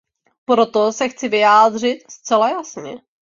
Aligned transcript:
Proto 0.45 0.91
se 0.93 1.09
chci 1.09 1.29
vyjádřit 1.29 2.11
zcela 2.11 2.49
jasně. 2.49 3.01